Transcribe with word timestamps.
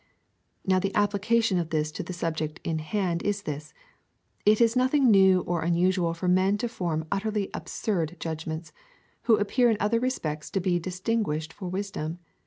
Now 0.65 0.79
the 0.79 0.95
application 0.95 1.59
of 1.59 1.69
this 1.69 1.91
to 1.91 2.01
the 2.01 2.11
subject 2.11 2.59
in 2.63 2.79
hand 2.79 3.21
is 3.21 3.43
this:" 3.43 3.71
It 4.47 4.59
is 4.59 4.75
nothing 4.75 5.11
new 5.11 5.41
or 5.41 5.61
unusual 5.61 6.15
for 6.15 6.27
men 6.27 6.57
to 6.57 6.67
form 6.67 7.05
utterly 7.11 7.51
absurd 7.53 8.17
judgments, 8.19 8.73
who 9.29 9.37
appear 9.37 9.69
in 9.69 9.77
other 9.79 9.99
respects 9.99 10.49
to 10.49 10.59
be 10.59 10.79
distinguished 10.79 11.53
for 11.53 11.67
wisdom. 11.67 12.17